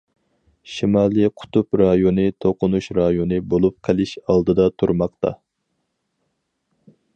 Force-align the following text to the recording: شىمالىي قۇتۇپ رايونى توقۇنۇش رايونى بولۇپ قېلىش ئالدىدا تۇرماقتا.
شىمالىي 0.75 1.27
قۇتۇپ 1.41 1.77
رايونى 1.81 2.25
توقۇنۇش 2.45 2.89
رايونى 2.99 3.39
بولۇپ 3.53 3.77
قېلىش 3.89 4.15
ئالدىدا 4.23 4.67
تۇرماقتا. 4.83 5.35